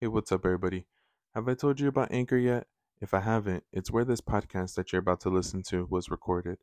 [0.00, 0.86] Hey, what's up, everybody?
[1.34, 2.68] Have I told you about Anchor yet?
[3.00, 6.58] If I haven't, it's where this podcast that you're about to listen to was recorded.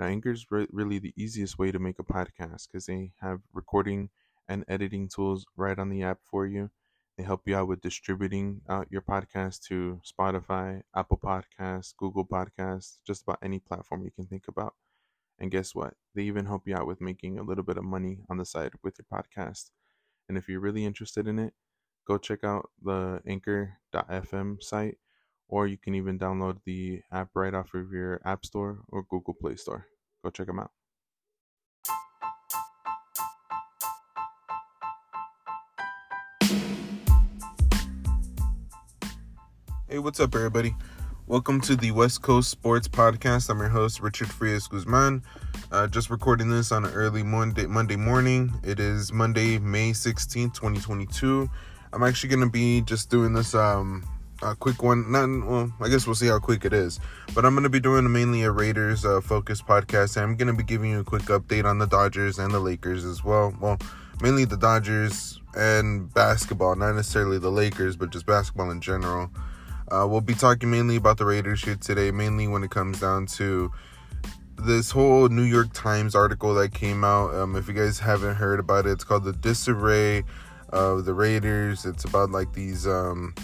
[0.00, 3.42] Now, Anchor is re- really the easiest way to make a podcast because they have
[3.52, 4.10] recording
[4.48, 6.70] and editing tools right on the app for you.
[7.16, 12.96] They help you out with distributing out your podcast to Spotify, Apple Podcasts, Google Podcasts,
[13.06, 14.74] just about any platform you can think about.
[15.38, 15.94] And guess what?
[16.16, 18.72] They even help you out with making a little bit of money on the side
[18.82, 19.70] with your podcast.
[20.28, 21.54] And if you're really interested in it,
[22.06, 24.98] go check out the anchor.fm site,
[25.48, 29.34] or you can even download the app right off of your App Store or Google
[29.34, 29.86] Play Store.
[30.22, 30.70] Go check them out.
[39.88, 40.74] Hey, what's up, everybody?
[41.26, 43.48] Welcome to the West Coast Sports Podcast.
[43.48, 45.22] I'm your host, Richard Frias Guzman.
[45.70, 48.52] Uh, just recording this on an early Monday Monday morning.
[48.64, 51.48] It is Monday, May 16th, 2022.
[51.92, 54.04] I'm actually gonna be just doing this um
[54.42, 55.10] a quick one.
[55.10, 56.98] Not well, I guess we'll see how quick it is.
[57.34, 60.16] But I'm gonna be doing mainly a Raiders uh, focused podcast.
[60.16, 63.04] And I'm gonna be giving you a quick update on the Dodgers and the Lakers
[63.04, 63.54] as well.
[63.60, 63.78] Well,
[64.20, 69.30] mainly the Dodgers and basketball, not necessarily the Lakers, but just basketball in general.
[69.90, 73.26] Uh, we'll be talking mainly about the Raiders here today, mainly when it comes down
[73.26, 73.70] to
[74.56, 77.34] this whole New York Times article that came out.
[77.34, 80.24] Um, if you guys haven't heard about it, it's called The Disarray
[80.72, 81.84] of the Raiders.
[81.84, 82.86] It's about like these.
[82.86, 83.34] Um,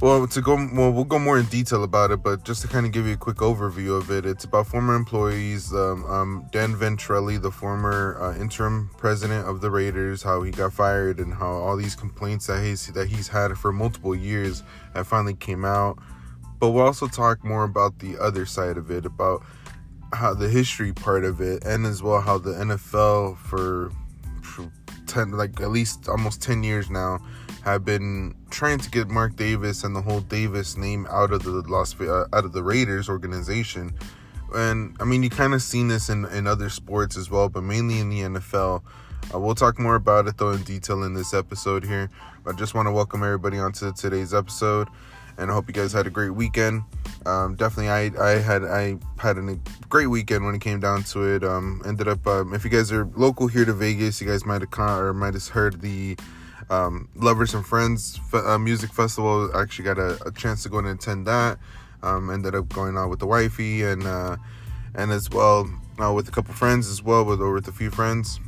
[0.00, 2.84] well, to go well, we'll go more in detail about it, but just to kind
[2.84, 5.72] of give you a quick overview of it, it's about former employees.
[5.72, 10.72] Um, um, Dan Ventrelle, the former uh, interim president of the Raiders, how he got
[10.72, 14.62] fired and how all these complaints that he's that he's had for multiple years
[14.94, 15.98] have finally came out.
[16.58, 19.44] But we'll also talk more about the other side of it, about
[20.12, 23.90] how the history part of it, and as well how the NFL for,
[25.04, 27.18] for ten like at least almost 10 years now
[27.64, 31.50] have been trying to get Mark Davis and the whole Davis name out of the
[31.50, 33.94] Las uh, out of the Raiders organization.
[34.54, 37.62] And I mean, you kind of seen this in in other sports as well, but
[37.62, 38.82] mainly in the NFL.
[39.32, 42.10] Uh, we'll talk more about it though in detail in this episode here.
[42.46, 44.88] I just want to welcome everybody onto today's episode
[45.38, 46.82] and I hope you guys had a great weekend.
[47.26, 49.58] Um, definitely, I I had I had a
[49.88, 51.44] great weekend when it came down to it.
[51.44, 54.60] Um, ended up um, if you guys are local here to Vegas, you guys might
[54.60, 56.16] have con- or might have heard the
[56.70, 59.50] um, Lovers and Friends uh, music festival.
[59.54, 61.58] I actually got a, a, chance to go and attend that.
[62.02, 64.36] Um, ended up going out with the wifey and uh,
[64.94, 65.70] and as well
[66.02, 68.38] uh, with a couple friends as well with or with a few friends.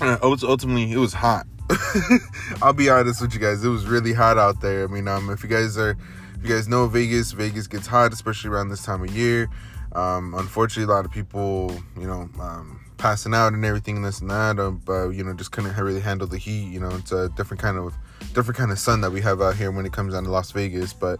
[0.00, 1.46] And ultimately, it was hot
[2.62, 3.64] I'll be honest with you guys.
[3.64, 4.84] It was really hot out there.
[4.84, 5.96] I mean, um, if you guys are,
[6.36, 9.48] if you guys know Vegas, Vegas gets hot, especially around this time of year.
[9.92, 14.20] Um, unfortunately, a lot of people, you know, um, passing out and everything, and this
[14.20, 14.58] and that.
[14.58, 16.68] Uh, but you know, just couldn't really handle the heat.
[16.72, 17.94] You know, it's a different kind of,
[18.32, 20.52] different kind of sun that we have out here when it comes down to Las
[20.52, 20.92] Vegas.
[20.92, 21.18] But,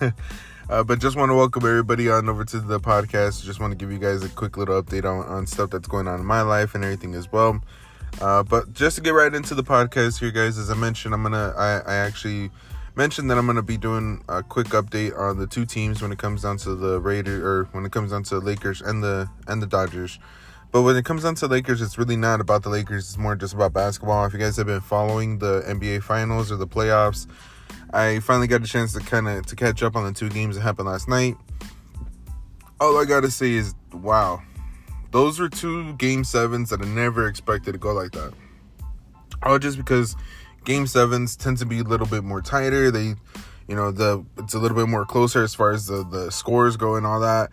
[0.70, 3.44] uh, but just want to welcome everybody on over to the podcast.
[3.44, 6.08] Just want to give you guys a quick little update on, on stuff that's going
[6.08, 7.60] on in my life and everything as well.
[8.20, 11.22] Uh, but just to get right into the podcast here, guys, as I mentioned, I'm
[11.22, 12.50] gonna I, I actually
[12.96, 16.18] mentioned that I'm gonna be doing a quick update on the two teams when it
[16.18, 19.28] comes down to the Raiders or when it comes down to the Lakers and the
[19.46, 20.18] and the Dodgers.
[20.70, 23.08] But when it comes down to Lakers, it's really not about the Lakers.
[23.08, 24.24] It's more just about basketball.
[24.26, 27.28] If you guys have been following the NBA Finals or the playoffs,
[27.92, 30.56] I finally got a chance to kind of to catch up on the two games
[30.56, 31.36] that happened last night.
[32.80, 34.42] All I gotta say is, wow,
[35.14, 38.32] those were two game sevens that I never expected to go like that.
[39.44, 40.16] Oh, just because
[40.64, 42.90] game sevens tend to be a little bit more tighter.
[42.90, 43.14] They,
[43.68, 46.76] you know, the it's a little bit more closer as far as the the scores
[46.76, 47.52] go and all that.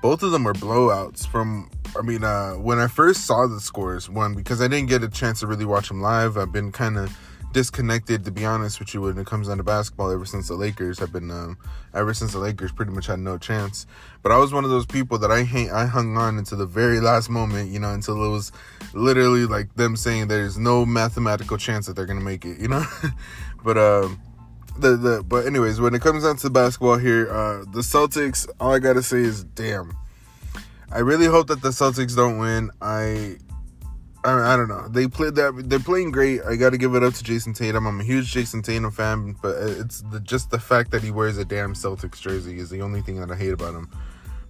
[0.00, 1.26] Both of them were blowouts.
[1.26, 5.04] From I mean, uh, when I first saw the scores, one because I didn't get
[5.04, 6.38] a chance to really watch them live.
[6.38, 7.14] I've been kind of
[7.52, 10.54] disconnected to be honest with you when it comes down to basketball ever since the
[10.54, 11.58] Lakers have been um,
[11.94, 13.86] ever since the Lakers pretty much had no chance.
[14.22, 16.66] But I was one of those people that I hang, I hung on until the
[16.66, 18.52] very last moment, you know, until it was
[18.94, 22.84] literally like them saying there's no mathematical chance that they're gonna make it, you know.
[23.64, 24.20] but um,
[24.78, 28.72] the the but anyways, when it comes down to basketball here, uh, the Celtics, all
[28.72, 29.96] I gotta say is damn.
[30.90, 32.70] I really hope that the Celtics don't win.
[32.82, 33.38] I
[34.24, 34.86] I, I don't know.
[34.88, 35.68] They played that.
[35.68, 36.42] They're playing great.
[36.42, 37.86] I got to give it up to Jayson Tatum.
[37.86, 41.38] I'm a huge Jayson Tatum fan, but it's the, just the fact that he wears
[41.38, 43.90] a damn Celtics jersey is the only thing that I hate about him.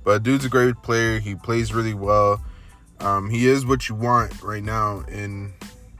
[0.05, 1.21] But dude's a great player.
[1.21, 2.45] He plays really well.
[3.01, 5.53] Um, he is what you want right now in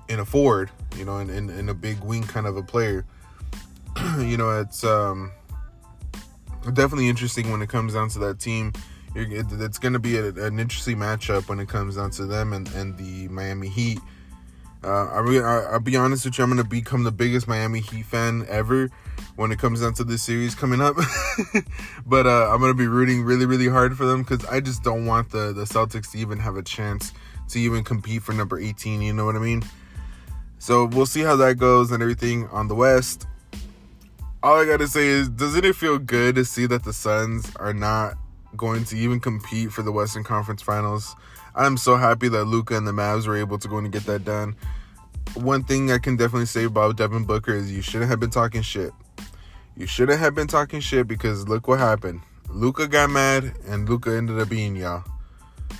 [0.09, 3.07] in a forward, you know, in, in, in a big wing kind of a player.
[4.19, 5.33] you know, it's um,
[6.75, 8.73] definitely interesting when it comes down to that team
[9.15, 12.69] it's going to be a, an interesting matchup when it comes down to them and,
[12.75, 13.99] and the Miami Heat.
[14.85, 16.45] Uh, I I, I'll be honest with you.
[16.45, 18.91] I'm gonna become the biggest Miami Heat fan ever
[19.37, 20.97] when it comes down to this series coming up.
[22.07, 25.07] but uh, I'm gonna be rooting really, really hard for them because I just don't
[25.07, 27.13] want the the Celtics to even have a chance
[27.51, 29.03] to even compete for number 18.
[29.03, 29.63] You know what I mean?
[30.59, 33.29] So we'll see how that goes and everything on the West.
[34.43, 37.73] All I gotta say is, doesn't it feel good to see that the Suns are
[37.73, 38.17] not
[38.57, 41.17] going to even compete for the Western Conference Finals?
[41.55, 44.25] I'm so happy that Luka and the Mavs were able to go and get that
[44.25, 44.57] done.
[45.35, 48.63] One thing I can definitely say about Devin Booker is you shouldn't have been talking
[48.63, 48.93] shit.
[49.77, 52.21] You shouldn't have been talking shit because look what happened.
[52.49, 55.05] Luka got mad and Luka ended up being y'all.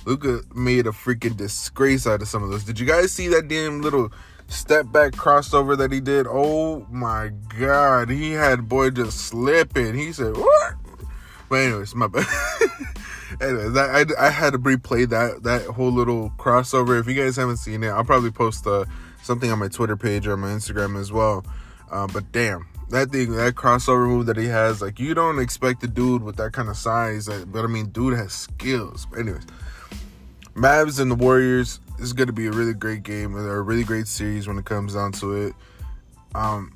[0.05, 2.63] Luka made a freaking disgrace out of some of those.
[2.63, 4.11] Did you guys see that damn little
[4.47, 6.27] step back crossover that he did?
[6.27, 9.95] Oh my god, he had boy just slipping.
[9.95, 10.73] He said, "What?"
[11.47, 12.25] But anyways, my bad.
[13.41, 16.99] anyways, I, I, had to replay that that whole little crossover.
[16.99, 18.85] If you guys haven't seen it, I'll probably post uh,
[19.21, 21.45] something on my Twitter page or my Instagram as well.
[21.91, 25.83] Uh, but damn, that thing, that crossover move that he has, like you don't expect
[25.83, 27.27] a dude with that kind of size.
[27.27, 29.05] But I mean, dude has skills.
[29.09, 29.45] But anyways,
[30.55, 34.07] Mavs and the Warriors is going to be a really great game, a really great
[34.07, 35.53] series when it comes down to it.
[36.35, 36.73] Um,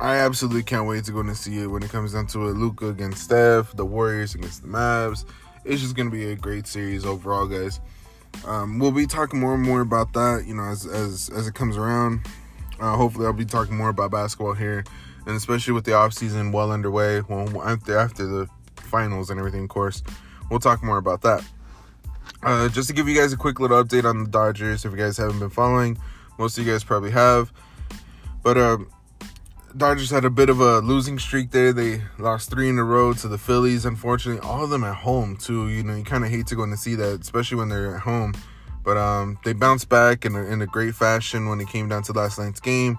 [0.00, 2.52] I absolutely can't wait to go and see it when it comes down to it.
[2.54, 5.24] Luka against Steph, the Warriors against the Mavs.
[5.64, 7.80] It's just gonna be a great series overall, guys.
[8.44, 11.54] Um, we'll be talking more and more about that, you know, as as as it
[11.54, 12.20] comes around.
[12.80, 14.84] Uh, hopefully, I'll be talking more about basketball here,
[15.26, 17.20] and especially with the off season well underway.
[17.20, 20.02] Well, after after the finals and everything, of course,
[20.50, 21.44] we'll talk more about that.
[22.42, 24.96] Uh, just to give you guys a quick little update on the Dodgers, if you
[24.96, 25.98] guys haven't been following,
[26.38, 27.52] most of you guys probably have.
[28.42, 28.88] But um,
[29.76, 31.72] Dodgers had a bit of a losing streak there.
[31.72, 33.84] They lost three in a row to the Phillies.
[33.84, 35.68] Unfortunately, all of them at home too.
[35.68, 38.02] You know, you kind of hate to go and see that, especially when they're at
[38.02, 38.34] home.
[38.82, 42.02] But um, they bounced back in a, in a great fashion when it came down
[42.04, 42.98] to last night's game.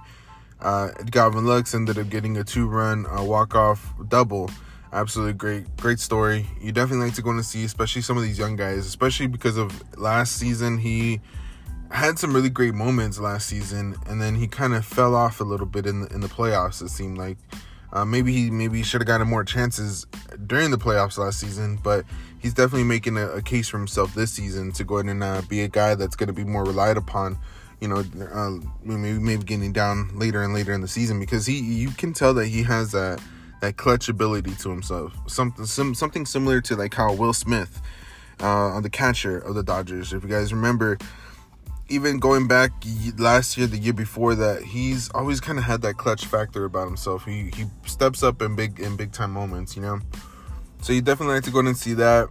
[0.60, 4.50] Uh, Gavin Lux ended up getting a two-run uh, walk-off double.
[4.94, 6.46] Absolutely great, great story.
[6.62, 9.58] You definitely like to go and see, especially some of these young guys, especially because
[9.58, 10.78] of last season.
[10.78, 11.20] He
[11.92, 15.44] had some really great moments last season, and then he kind of fell off a
[15.44, 16.82] little bit in the in the playoffs.
[16.82, 17.38] It seemed like
[17.94, 20.06] uh, maybe he maybe should have gotten more chances
[20.48, 22.06] during the playoffs last season, but
[22.40, 25.42] he's definitely making a, a case for himself this season to go ahead and uh,
[25.50, 27.38] be a guy that's going to be more relied upon.
[27.82, 31.60] You know, uh, maybe maybe getting down later and later in the season because he
[31.60, 33.20] you can tell that he has that
[33.62, 35.14] that clutch ability to himself.
[35.28, 37.82] Something some, something similar to like how Will Smith
[38.40, 40.14] uh, on the catcher of the Dodgers.
[40.14, 40.98] If you guys remember,
[41.92, 42.72] even going back
[43.18, 46.88] last year, the year before that, he's always kind of had that clutch factor about
[46.88, 47.26] himself.
[47.26, 50.00] He he steps up in big in big time moments, you know.
[50.82, 52.30] So you definitely like to go and see that.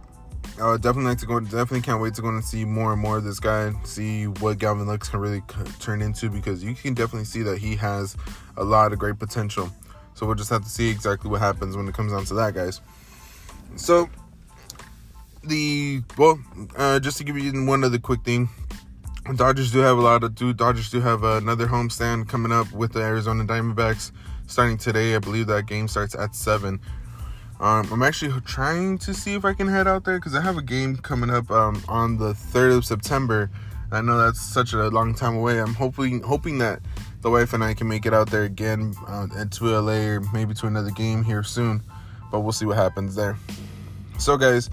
[0.59, 1.39] Uh, definitely like to go.
[1.39, 3.71] Definitely can't wait to go and see more and more of this guy.
[3.83, 5.41] See what Gavin Lux can really
[5.79, 8.17] turn into because you can definitely see that he has
[8.57, 9.71] a lot of great potential.
[10.15, 12.53] So we'll just have to see exactly what happens when it comes down to that,
[12.53, 12.81] guys.
[13.75, 14.09] So
[15.43, 16.39] the well,
[16.75, 18.49] uh, just to give you one other quick thing,
[19.35, 22.93] Dodgers do have a lot of do Dodgers do have another homestand coming up with
[22.93, 24.11] the Arizona Diamondbacks
[24.47, 25.15] starting today.
[25.15, 26.79] I believe that game starts at seven.
[27.59, 30.57] Um, I'm actually trying to see if I can head out there because I have
[30.57, 33.51] a game coming up um, on the third of September.
[33.91, 35.61] I know that's such a long time away.
[35.61, 36.79] I'm hoping hoping that
[37.21, 40.55] the wife and I can make it out there again uh, to LA or maybe
[40.55, 41.83] to another game here soon.
[42.31, 43.37] But we'll see what happens there.
[44.17, 44.69] So, guys,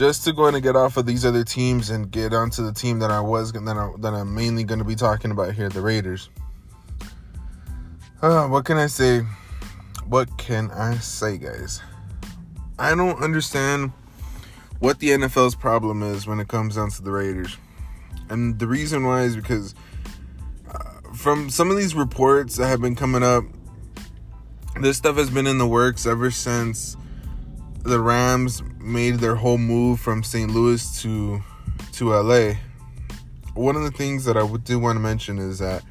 [0.00, 3.00] just to go and get off of these other teams and get onto the team
[3.00, 5.82] that I was that, I, that I'm mainly going to be talking about here, the
[5.82, 6.30] Raiders.
[8.22, 9.20] Uh, what can I say?
[10.06, 11.82] What can I say, guys?
[12.78, 13.92] I don't understand
[14.78, 17.58] what the NFL's problem is when it comes down to the Raiders.
[18.30, 19.74] And the reason why is because
[20.72, 23.44] uh, from some of these reports that have been coming up,
[24.80, 26.96] this stuff has been in the works ever since
[27.82, 30.50] the Rams made their whole move from St.
[30.50, 31.42] Louis to
[31.92, 32.54] to LA.
[33.54, 35.82] One of the things that I do want to mention is that,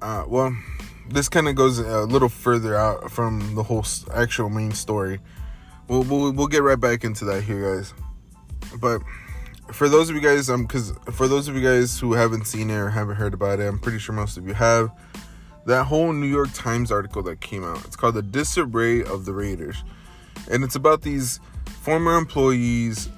[0.00, 0.56] uh, well,
[1.08, 5.20] this kind of goes a little further out from the whole actual main story.
[5.88, 7.94] We'll, we'll we'll get right back into that here, guys.
[8.80, 9.02] But
[9.72, 12.70] for those of you guys, um, because for those of you guys who haven't seen
[12.70, 14.90] it or haven't heard about it, I'm pretty sure most of you have.
[15.66, 17.84] That whole New York Times article that came out.
[17.84, 19.82] It's called "The Disarray of the Raiders."
[20.50, 21.40] And it's about these
[21.82, 23.08] former employees,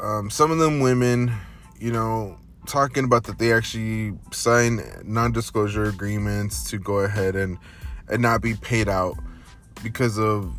[0.00, 1.32] um, some of them women,
[1.78, 7.58] you know, talking about that they actually signed non-disclosure agreements to go ahead and
[8.08, 9.14] and not be paid out
[9.82, 10.54] because of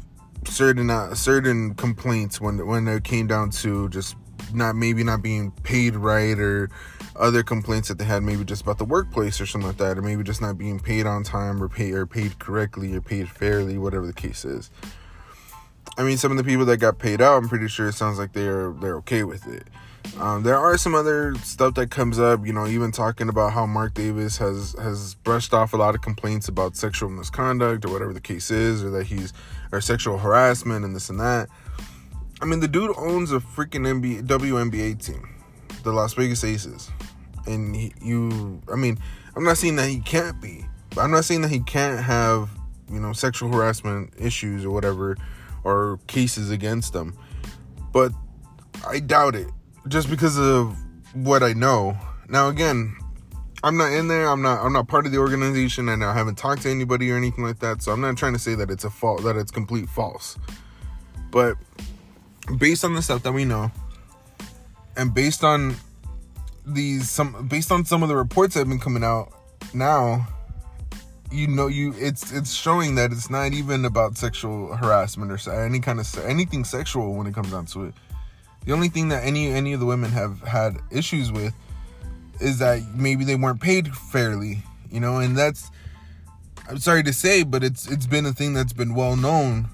[0.47, 4.15] certain uh, certain complaints when when it came down to just
[4.53, 6.69] not maybe not being paid right or
[7.15, 10.01] other complaints that they had, maybe just about the workplace or something like that, or
[10.01, 13.77] maybe just not being paid on time or paid or paid correctly or paid fairly,
[13.77, 14.69] whatever the case is.
[15.97, 18.17] I mean, some of the people that got paid out, I'm pretty sure it sounds
[18.17, 19.63] like they're they're okay with it.
[20.19, 23.65] Um, there are some other stuff that comes up, you know, even talking about how
[23.65, 28.13] Mark Davis has has brushed off a lot of complaints about sexual misconduct or whatever
[28.13, 29.33] the case is, or that he's
[29.71, 31.49] or sexual harassment and this and that.
[32.41, 35.29] I mean, the dude owns a freaking NBA, WNBA team,
[35.83, 36.91] the Las Vegas Aces,
[37.47, 38.99] and he, you, I mean,
[39.35, 42.49] I'm not saying that he can't be, but I'm not saying that he can't have,
[42.91, 45.17] you know, sexual harassment issues or whatever
[45.65, 47.17] or cases against them.
[47.91, 48.13] But
[48.87, 49.47] I doubt it
[49.87, 50.77] just because of
[51.13, 51.97] what I know.
[52.29, 52.95] Now again,
[53.63, 54.27] I'm not in there.
[54.27, 57.17] I'm not I'm not part of the organization and I haven't talked to anybody or
[57.17, 57.81] anything like that.
[57.81, 60.37] So I'm not trying to say that it's a fault that it's complete false.
[61.31, 61.57] But
[62.57, 63.71] based on the stuff that we know
[64.95, 65.75] and based on
[66.65, 69.31] these some based on some of the reports that have been coming out
[69.73, 70.27] now
[71.31, 75.79] you know you it's it's showing that it's not even about sexual harassment or any
[75.79, 77.93] kind of anything sexual when it comes down to it.
[78.65, 81.53] The only thing that any any of the women have had issues with
[82.39, 84.59] is that maybe they weren't paid fairly
[84.91, 85.71] you know and that's
[86.69, 89.67] i'm sorry to say but it's it's been a thing that's been well known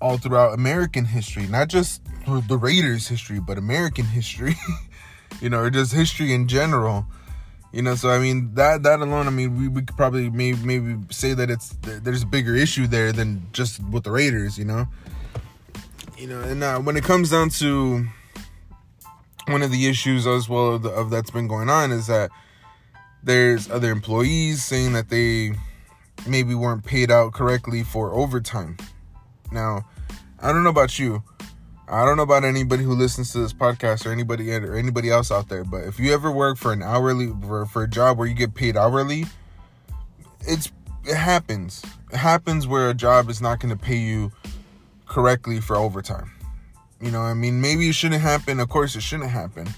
[0.00, 2.02] all throughout american history not just
[2.48, 4.54] the raiders history but american history
[5.40, 7.06] you know or just history in general
[7.76, 10.56] you know, so I mean that that alone, I mean, we, we could probably maybe
[10.64, 14.64] maybe say that it's there's a bigger issue there than just with the Raiders, you
[14.64, 14.88] know.
[16.16, 18.06] You know, and uh, when it comes down to
[19.48, 22.30] one of the issues as well of, the, of that's been going on is that
[23.22, 25.52] there's other employees saying that they
[26.26, 28.78] maybe weren't paid out correctly for overtime.
[29.52, 29.86] Now,
[30.40, 31.22] I don't know about you,
[31.88, 35.30] I don't know about anybody who listens to this podcast or anybody or anybody else
[35.30, 38.26] out there, but if you ever work for an hourly for, for a job where
[38.26, 39.26] you get paid hourly,
[40.40, 40.72] it's
[41.04, 41.84] it happens.
[42.12, 44.32] It happens where a job is not going to pay you
[45.06, 46.32] correctly for overtime.
[47.00, 48.58] You know, I mean, maybe it shouldn't happen.
[48.58, 49.68] Of course, it shouldn't happen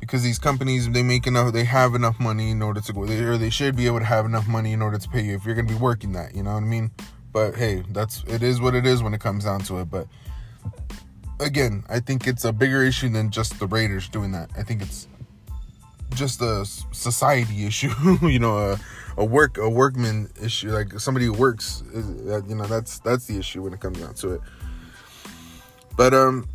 [0.00, 3.18] because these companies they make enough, they have enough money in order to go, they,
[3.18, 5.44] or they should be able to have enough money in order to pay you if
[5.44, 6.34] you're going to be working that.
[6.34, 6.90] You know what I mean?
[7.30, 9.90] But hey, that's it is what it is when it comes down to it.
[9.90, 10.06] But
[11.40, 14.50] again, I think it's a bigger issue than just the Raiders doing that.
[14.56, 15.08] I think it's
[16.14, 18.80] just a society issue, you know, a,
[19.16, 21.82] a work a workman issue, like somebody who works.
[21.94, 24.40] Uh, you know, that's that's the issue when it comes down to it.
[25.96, 26.46] But um,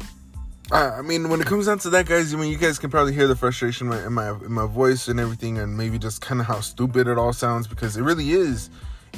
[0.72, 2.90] I, I mean, when it comes down to that, guys, I mean, you guys can
[2.90, 5.98] probably hear the frustration in my in my, in my voice and everything, and maybe
[5.98, 8.70] just kind of how stupid it all sounds because it really is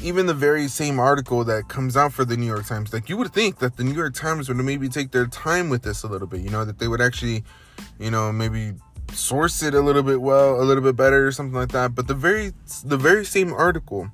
[0.02, 3.18] even the very same article that comes out for the New York Times, like you
[3.18, 6.08] would think that the New York Times would maybe take their time with this a
[6.08, 7.44] little bit, you know, that they would actually,
[8.00, 8.74] you know, maybe
[9.14, 11.96] source it a little bit well, a little bit better or something like that.
[11.96, 14.10] But the very the very same article,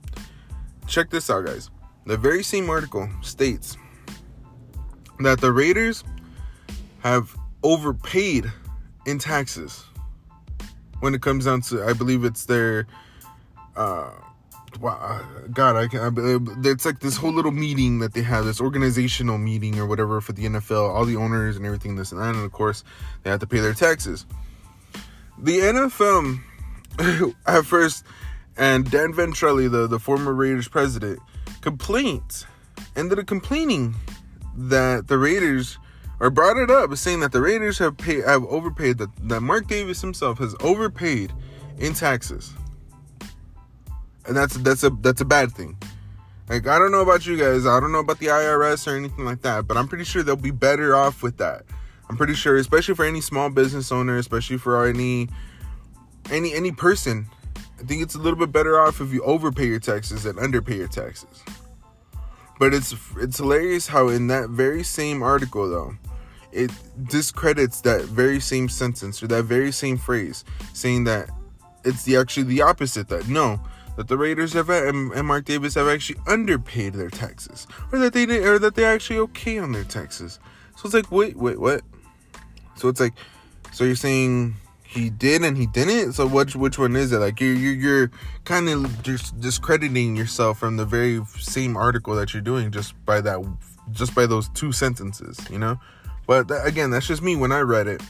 [0.87, 1.69] check this out guys.
[2.05, 3.77] The very same article states
[5.19, 6.03] that the Raiders
[6.99, 8.51] have overpaid
[9.05, 9.83] in taxes
[10.99, 12.87] when it comes down to I believe it's their
[13.75, 14.11] uh
[14.77, 15.99] wow, uh, God, I can.
[15.99, 19.85] I, uh, it's like this whole little meeting that they have, this organizational meeting or
[19.85, 22.83] whatever for the NFL, all the owners and everything, this and that, and of course
[23.23, 24.25] they have to pay their taxes.
[25.37, 26.41] The NFL
[27.47, 28.05] at first,
[28.57, 31.19] and Dan Ventrelle, the the former Raiders president,
[31.61, 32.45] complained,
[32.95, 33.95] ended up complaining
[34.55, 35.77] that the Raiders
[36.19, 39.67] or brought it up, saying that the Raiders have paid have overpaid that that Mark
[39.67, 41.33] Davis himself has overpaid
[41.77, 42.53] in taxes
[44.29, 45.75] and that's that's a that's a bad thing.
[46.47, 49.25] Like I don't know about you guys, I don't know about the IRS or anything
[49.25, 51.63] like that, but I'm pretty sure they'll be better off with that.
[52.09, 55.29] I'm pretty sure, especially for any small business owner, especially for any
[56.31, 57.27] any any person.
[57.79, 60.77] I think it's a little bit better off if you overpay your taxes than underpay
[60.77, 61.43] your taxes.
[62.59, 65.97] But it's it's hilarious how in that very same article though,
[66.51, 66.71] it
[67.07, 70.43] discredits that very same sentence or that very same phrase,
[70.73, 71.29] saying that
[71.85, 73.07] it's the actually the opposite.
[73.07, 73.59] That no,
[73.99, 78.13] that the Raiders have and, and Mark Davis have actually underpaid their taxes, or that
[78.13, 80.39] they did, or that they're actually okay on their taxes.
[80.77, 81.81] So it's like, wait, wait, what?
[82.77, 83.13] So it's like,
[83.73, 86.13] so you're saying he did and he didn't.
[86.13, 87.17] So which which one is it?
[87.17, 88.11] Like you're you're, you're
[88.45, 93.19] kind of just discrediting yourself from the very same article that you're doing just by
[93.19, 93.45] that
[93.91, 95.77] just by those two sentences, you know.
[96.25, 98.01] But that, again, that's just me when I read it.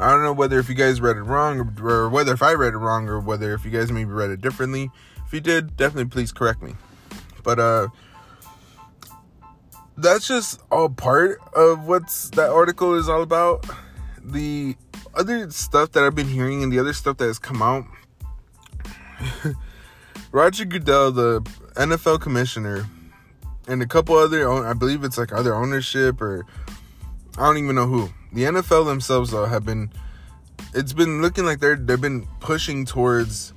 [0.00, 2.54] I don't know whether if you guys read it wrong or, or whether if I
[2.54, 4.90] read it wrong or whether if you guys maybe read it differently.
[5.28, 6.74] If you did, definitely please correct me.
[7.44, 7.88] But uh
[9.98, 13.66] that's just all part of what's that article is all about.
[14.24, 14.74] The
[15.14, 17.84] other stuff that I've been hearing and the other stuff that has come out,
[20.32, 21.42] Roger Goodell, the
[21.74, 22.86] NFL commissioner,
[23.66, 26.46] and a couple other, I believe it's like other ownership or
[27.36, 28.08] I don't even know who.
[28.32, 29.92] The NFL themselves though have been,
[30.72, 33.52] it's been looking like they're they've been pushing towards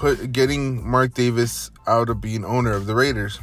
[0.00, 3.38] put getting Mark Davis out of being owner of the Raiders,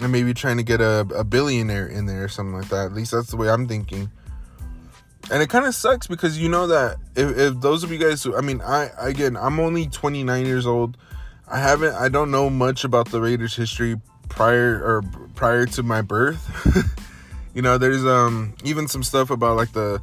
[0.00, 2.86] and maybe trying to get a, a billionaire in there or something like that.
[2.86, 4.08] At least that's the way I'm thinking.
[5.32, 8.22] And it kind of sucks because you know that if, if those of you guys
[8.22, 10.96] who, i mean i again i'm only 29 years old.
[11.50, 15.02] I haven't i don't know much about the raiders history prior or
[15.34, 16.94] prior to my birth.
[17.54, 20.00] You know there's um even some stuff about like the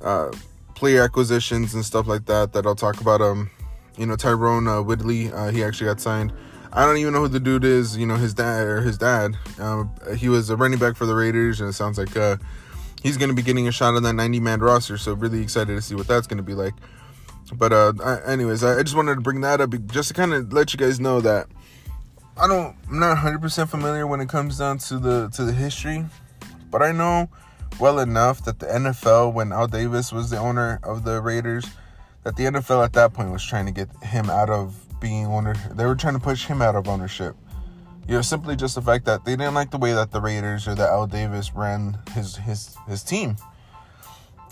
[0.00, 0.30] uh
[0.76, 3.50] player acquisitions and stuff like that that i'll talk about um
[3.96, 6.32] you know tyrone uh, Woodley uh, he actually got signed
[6.74, 7.98] I don't even know who the dude is.
[7.98, 9.36] You know his dad or his dad.
[9.58, 12.38] Um, he was a running back for the Raiders, and it sounds like uh,
[13.02, 14.96] he's going to be getting a shot on that 90 man roster.
[14.96, 16.74] So really excited to see what that's going to be like.
[17.52, 20.32] But uh, I, anyways, I, I just wanted to bring that up just to kind
[20.32, 21.48] of let you guys know that
[22.38, 26.06] I don't, I'm not 100% familiar when it comes down to the to the history,
[26.70, 27.28] but I know
[27.78, 31.66] well enough that the NFL, when Al Davis was the owner of the Raiders,
[32.24, 35.54] that the NFL at that point was trying to get him out of being owner.
[35.72, 37.36] They were trying to push him out of ownership.
[38.08, 40.66] You know, simply just the fact that they didn't like the way that the Raiders
[40.66, 43.36] or that Al Davis ran his his his team.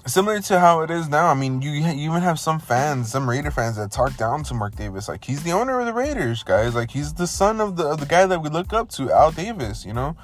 [0.07, 1.27] Similar to how it is now.
[1.27, 4.55] I mean, you, you even have some fans, some Raider fans that talk down to
[4.55, 5.09] Mark Davis.
[5.09, 6.75] Like he's the owner of the Raiders, guys.
[6.75, 9.31] Like he's the son of the of the guy that we look up to, Al
[9.33, 9.85] Davis.
[9.85, 10.17] You know,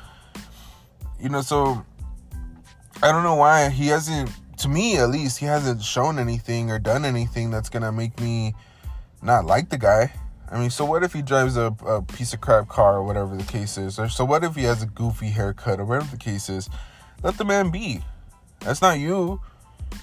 [1.21, 1.43] you know.
[1.43, 1.85] So
[3.03, 4.31] I don't know why he hasn't.
[4.67, 8.53] To me, at least, he hasn't shown anything or done anything that's gonna make me
[9.23, 10.13] not like the guy.
[10.51, 13.37] I mean, so what if he drives a, a piece of crap car or whatever
[13.37, 13.97] the case is?
[13.97, 16.69] Or so what if he has a goofy haircut or whatever the case is?
[17.23, 18.01] Let the man be.
[18.59, 19.41] That's not you.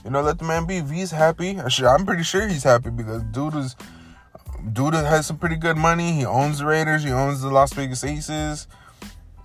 [0.06, 0.80] You know, let the man be.
[0.80, 3.76] He's happy, I'm pretty sure he's happy because dude is
[4.72, 6.14] dude has some pretty good money.
[6.14, 7.04] He owns the Raiders.
[7.04, 8.68] He owns the Las Vegas Aces.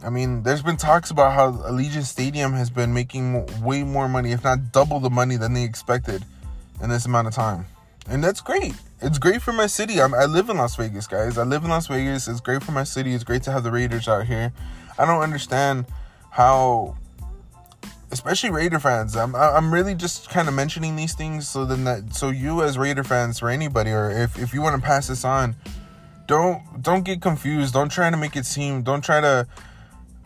[0.03, 4.33] I mean, there's been talks about how Allegiant Stadium has been making way more money,
[4.33, 6.25] if not double the money than they expected
[6.83, 7.67] in this amount of time
[8.09, 8.75] and that's great.
[9.01, 10.01] It's great for my city.
[10.01, 11.39] I'm, i live in Las Vegas, guys.
[11.39, 12.27] I live in Las Vegas.
[12.27, 13.15] It's great for my city.
[13.15, 14.53] It's great to have the Raiders out here.
[14.99, 15.87] I don't understand
[16.31, 16.97] how,
[18.11, 19.15] especially Raider fans.
[19.15, 22.77] I'm I'm really just kind of mentioning these things so then that so you as
[22.77, 25.55] Raider fans or anybody or if if you want to pass this on,
[26.27, 27.75] don't don't get confused.
[27.75, 28.83] Don't try to make it seem.
[28.83, 29.47] Don't try to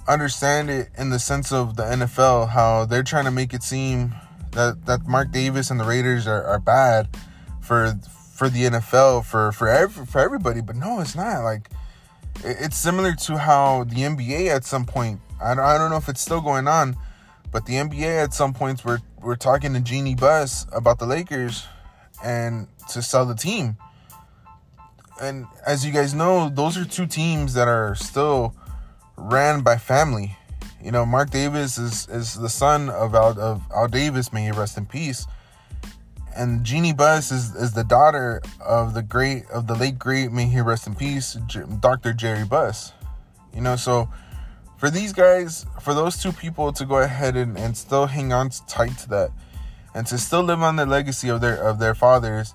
[0.08, 4.14] understand it in the sense of the NFL how they're trying to make it seem
[4.52, 7.08] that that Mark Davis and the Raiders are, are bad
[7.60, 7.98] for
[8.34, 11.42] for the NFL for for every, for everybody, but no, it's not.
[11.42, 11.70] Like
[12.44, 15.20] it's similar to how the NBA at some point.
[15.42, 16.96] I don't, I don't know if it's still going on,
[17.50, 21.66] but the NBA at some points we're we're talking to Jeanie Buss about the Lakers
[22.22, 23.76] and to sell the team.
[25.20, 28.56] And as you guys know, those are two teams that are still
[29.16, 30.36] ran by family.
[30.82, 34.50] You know, Mark Davis is is the son of Al, of Al Davis, may he
[34.50, 35.26] rest in peace
[36.36, 40.46] and Jeanie Buss is, is the daughter of the great of the late great may
[40.46, 41.36] he rest in peace
[41.80, 42.12] Dr.
[42.12, 42.92] Jerry Buss.
[43.54, 44.08] You know, so
[44.78, 48.50] for these guys, for those two people to go ahead and, and still hang on
[48.66, 49.30] tight to that
[49.94, 52.54] and to still live on the legacy of their of their fathers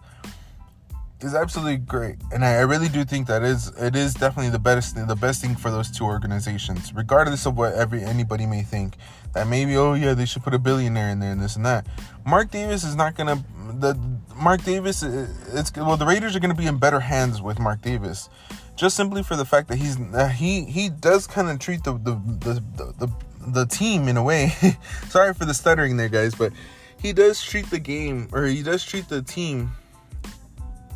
[1.22, 2.18] is absolutely great.
[2.32, 5.42] And I, I really do think that is it is definitely the best the best
[5.42, 8.98] thing for those two organizations, regardless of what every anybody may think.
[9.34, 11.88] That maybe, oh yeah, they should put a billionaire in there and this and that.
[12.26, 13.44] Mark Davis is not gonna
[13.80, 13.98] the
[14.36, 18.30] Mark Davis it's well the Raiders are gonna be in better hands with Mark Davis.
[18.76, 21.94] Just simply for the fact that he's uh, he he does kind of treat the
[21.94, 23.12] the, the the
[23.48, 24.54] the team in a way.
[25.10, 26.54] Sorry for the stuttering there, guys, but
[27.00, 29.72] he does treat the game or he does treat the team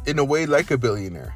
[0.05, 1.35] in a way like a billionaire.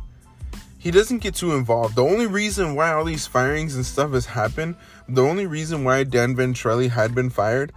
[0.78, 1.95] He doesn't get too involved.
[1.95, 4.75] The only reason why all these firings and stuff has happened,
[5.10, 7.71] the only reason why Dan Ventrelle had been fired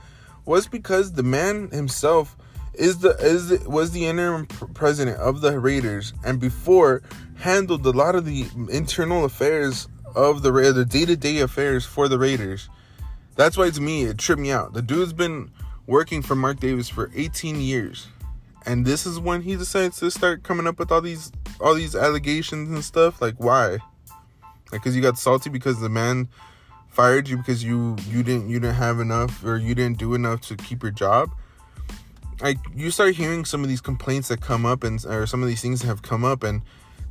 [0.44, 2.37] was because the man himself
[2.74, 7.03] is the is the, was the interim president of the Raiders and before
[7.37, 12.68] handled a lot of the internal affairs of the the day-to-day affairs for the Raiders.
[13.37, 14.74] That's why to me it tripped me out.
[14.74, 15.51] The dude's been
[15.87, 18.07] working for Mark Davis for 18 years
[18.68, 21.96] and this is when he decides to start coming up with all these all these
[21.96, 23.22] allegations and stuff?
[23.22, 23.78] Like why?
[24.70, 26.28] Like because you got salty because the man
[26.88, 30.42] fired you because you you didn't you didn't have enough or you didn't do enough
[30.42, 31.31] to keep your job?
[32.42, 35.48] Like you start hearing some of these complaints that come up and or some of
[35.48, 36.61] these things that have come up and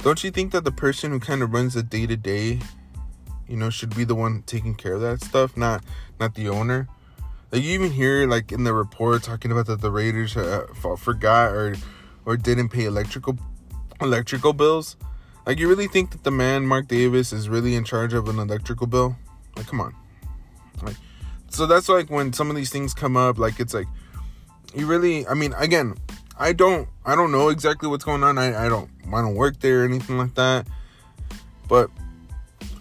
[0.03, 2.59] don't you think that the person who kind of runs the day to day
[3.47, 5.83] you know should be the one taking care of that stuff not
[6.19, 6.87] not the owner
[7.51, 11.51] Like you even hear like in the report talking about that the Raiders uh, forgot
[11.51, 11.75] or
[12.25, 13.37] or didn't pay electrical
[14.01, 14.97] electrical bills.
[15.45, 18.37] Like you really think that the man Mark Davis is really in charge of an
[18.37, 19.15] electrical bill?
[19.55, 19.95] Like come on.
[20.83, 20.97] Like
[21.49, 23.87] so that's like when some of these things come up like it's like
[24.75, 25.95] you really I mean again,
[26.37, 28.37] I don't I don't know exactly what's going on.
[28.37, 30.67] I I don't I don't work there or anything like that.
[31.69, 31.89] But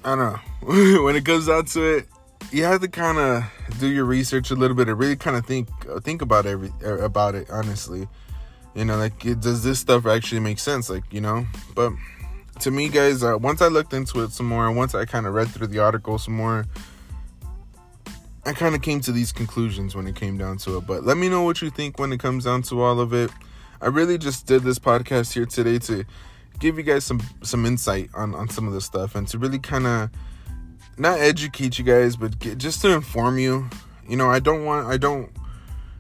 [0.04, 1.02] I don't know.
[1.04, 2.08] when it comes down to it,
[2.56, 3.44] you have to kind of
[3.78, 6.72] do your research a little bit and really kind of think uh, think about every
[6.82, 8.08] er, about it honestly.
[8.74, 10.88] You know like does this stuff actually make sense?
[10.88, 11.46] Like you know?
[11.74, 11.92] But
[12.60, 15.26] to me guys uh, once i looked into it some more and once i kind
[15.26, 16.64] of read through the article some more
[18.46, 20.86] i kind of came to these conclusions when it came down to it.
[20.86, 23.30] But let me know what you think when it comes down to all of it.
[23.82, 26.06] I really just did this podcast here today to
[26.58, 29.58] give you guys some some insight on on some of this stuff and to really
[29.58, 30.10] kind of
[30.98, 33.68] not educate you guys, but get, just to inform you.
[34.08, 35.30] You know, I don't want, I don't,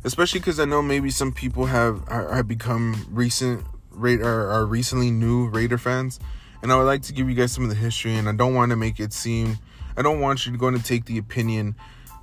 [0.04, 5.48] especially because I know maybe some people have have become recent Raider are recently new
[5.48, 6.20] Raider fans,
[6.62, 8.14] and I would like to give you guys some of the history.
[8.14, 9.58] And I don't want to make it seem,
[9.96, 11.74] I don't want you to go and take the opinion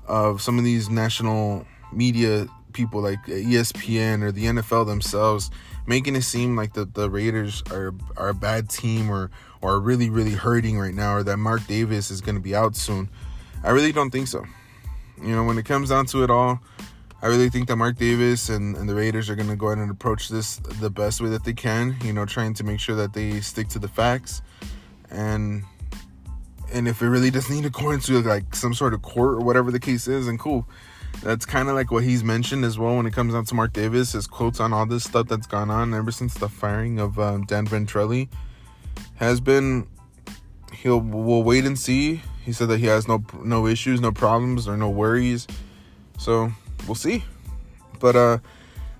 [0.07, 5.51] of some of these national media people like ESPN or the NFL themselves,
[5.85, 9.31] making it seem like the, the Raiders are are a bad team or
[9.63, 12.75] or really, really hurting right now, or that Mark Davis is going to be out
[12.75, 13.09] soon.
[13.63, 14.43] I really don't think so.
[15.21, 16.59] You know, when it comes down to it all,
[17.21, 19.77] I really think that Mark Davis and, and the Raiders are going to go ahead
[19.77, 22.95] and approach this the best way that they can, you know, trying to make sure
[22.95, 24.41] that they stick to the facts.
[25.09, 25.63] And
[26.73, 29.41] and if it really does need to go into like some sort of court or
[29.41, 30.67] whatever the case is, and cool.
[31.21, 33.71] That's kind of like what he's mentioned as well when it comes down to Mark
[33.71, 37.19] Davis, his quotes on all this stuff that's gone on ever since the firing of
[37.19, 38.27] um, Dan Ventrelle
[39.15, 39.87] has been
[40.73, 42.21] he'll we'll wait and see.
[42.43, 45.47] He said that he has no no issues, no problems, or no worries.
[46.17, 46.51] So
[46.87, 47.23] we'll see.
[47.99, 48.37] But uh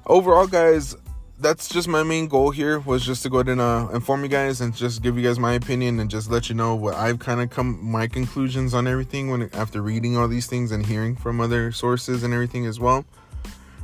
[0.05, 0.95] overall, guys,
[1.39, 4.29] that's just my main goal here was just to go ahead and uh, inform you
[4.29, 7.19] guys and just give you guys my opinion and just let you know what I've
[7.19, 11.15] kind of come my conclusions on everything when after reading all these things and hearing
[11.15, 13.03] from other sources and everything as well.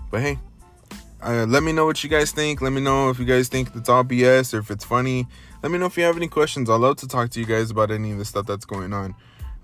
[0.10, 0.40] But hey,
[1.22, 2.62] uh, let me know what you guys think.
[2.62, 5.28] Let me know if you guys think it's all BS or if it's funny.
[5.62, 6.70] Let me know if you have any questions.
[6.70, 9.16] I'd love to talk to you guys about any of the stuff that's going on.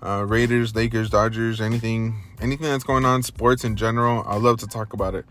[0.02, 4.22] Uh, Raiders, Lakers, Dodgers, anything, anything that's going on, sports in general.
[4.26, 5.24] I'd love to talk about it.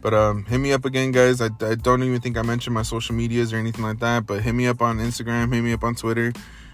[0.00, 1.40] But um, hit me up again, guys.
[1.40, 4.26] I, I don't even think I mentioned my social medias or anything like that.
[4.26, 5.52] But hit me up on Instagram.
[5.52, 6.32] Hit me up on Twitter.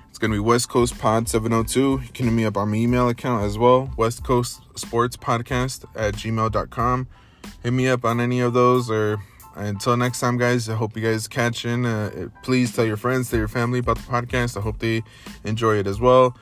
[0.08, 1.80] It's gonna be West Coast Pod 702.
[1.80, 3.90] You can hit me up on my email account as well.
[3.96, 7.08] West Coast Sports Podcast at gmail.com.
[7.62, 9.20] Hit me up on any of those or
[9.54, 11.84] until next time, guys, I hope you guys catch in.
[11.84, 14.56] Uh, please tell your friends, tell your family about the podcast.
[14.56, 15.02] I hope they
[15.44, 16.36] enjoy it as well.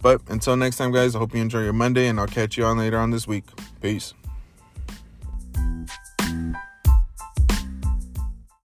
[0.00, 2.64] But until next time, guys, I hope you enjoy your Monday, and I'll catch you
[2.64, 3.44] on later on this week.
[3.80, 4.14] Peace.